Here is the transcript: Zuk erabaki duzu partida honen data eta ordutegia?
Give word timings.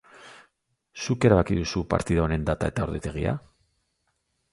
Zuk 1.01 1.27
erabaki 1.29 1.57
duzu 1.59 1.83
partida 1.91 2.23
honen 2.23 2.47
data 2.47 2.71
eta 2.73 2.87
ordutegia? 2.87 3.35